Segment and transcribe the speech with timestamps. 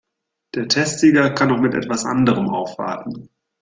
[0.55, 3.29] Der Testsieger kann noch mit etwas anderem aufwarten.